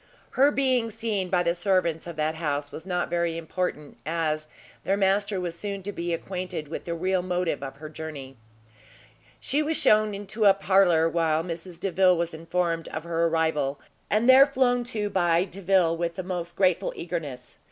Her 0.31 0.49
being 0.49 0.89
seen 0.89 1.29
by 1.29 1.43
the 1.43 1.53
servants 1.53 2.07
of 2.07 2.15
that 2.15 2.33
house 2.33 2.71
was 2.71 2.87
not 2.87 3.07
very 3.07 3.37
important, 3.37 3.97
as 4.03 4.47
their 4.83 4.97
master 4.97 5.39
was 5.39 5.55
soon 5.55 5.83
to 5.83 5.91
be 5.91 6.11
acquainted 6.11 6.67
with 6.69 6.85
the 6.85 6.95
real 6.95 7.21
motive 7.21 7.61
of 7.61 7.75
her 7.75 7.87
journey. 7.87 8.35
She 9.39 9.61
was 9.61 9.77
shewn 9.77 10.15
into 10.15 10.45
a 10.45 10.55
parlour, 10.55 11.07
while 11.07 11.43
Mrs 11.43 11.79
Delvile 11.79 12.17
was 12.17 12.33
informed 12.33 12.87
of 12.87 13.03
her 13.03 13.27
arrival, 13.27 13.79
and 14.09 14.27
there 14.27 14.47
flown 14.47 14.83
to 14.85 15.11
by 15.11 15.43
Delvile 15.43 15.95
with 15.95 16.15
the 16.15 16.23
most 16.23 16.55
grateful 16.55 16.91
eagerness. 16.95 17.59